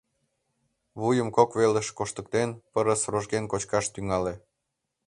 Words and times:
Вуйым 0.99 1.29
кок 1.37 1.49
велыш 1.59 1.87
коштыктен, 1.97 2.49
пырыс 2.71 3.01
рожген 3.13 3.45
кочкаш 3.51 3.85
тӱҥале. 3.93 4.33